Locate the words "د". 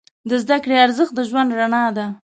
0.29-0.31, 1.15-1.19